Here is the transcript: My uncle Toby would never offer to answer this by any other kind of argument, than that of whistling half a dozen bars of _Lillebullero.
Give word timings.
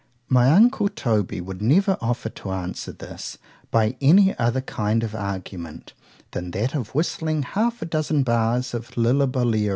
My 0.29 0.49
uncle 0.51 0.89
Toby 0.89 1.41
would 1.41 1.61
never 1.61 1.95
offer 2.01 2.29
to 2.29 2.49
answer 2.51 2.91
this 2.91 3.37
by 3.69 3.97
any 4.01 4.35
other 4.39 4.61
kind 4.61 5.03
of 5.03 5.13
argument, 5.13 5.93
than 6.31 6.49
that 6.57 6.73
of 6.73 6.95
whistling 6.95 7.43
half 7.43 7.83
a 7.83 7.85
dozen 7.85 8.23
bars 8.23 8.73
of 8.73 8.89
_Lillebullero. 8.95 9.69